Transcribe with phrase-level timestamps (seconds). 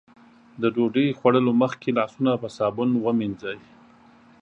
[0.61, 3.59] د ډوډۍ خوړلو مخکې لاسونه په صابون ومينځئ.